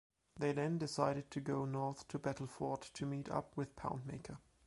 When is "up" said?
3.29-3.55